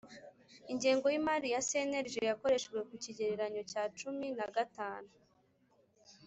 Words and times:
Ingengo 0.71 1.05
y 1.09 1.17
imari 1.19 1.47
ya 1.53 1.61
cnlg 1.69 2.13
yakoreshejwe 2.29 2.79
ku 2.89 2.95
kigereranyo 3.03 3.61
cya 3.71 3.83
cumin 3.97 4.35
a 4.45 4.47
gatanu 4.55 5.11